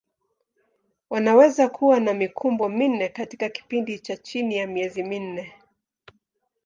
Wanaweza 1.09 1.69
kuwa 1.69 1.99
na 1.99 2.13
mikumbo 2.13 2.69
minne 2.69 3.09
katika 3.09 3.49
kipindi 3.49 3.99
cha 3.99 4.17
chini 4.17 4.55
ya 4.57 4.67
miezi 4.67 5.03
minne. 5.03 5.53